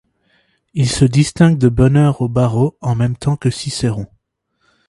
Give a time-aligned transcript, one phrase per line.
[0.73, 4.07] Il se distingue de bonne heure au barreau, en même temps que Cicéron.